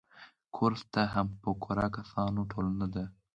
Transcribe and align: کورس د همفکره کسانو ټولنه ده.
کورس 0.55 0.81
د 0.93 0.95
همفکره 1.13 1.85
کسانو 1.97 2.41
ټولنه 2.51 2.85
ده. 2.93 3.03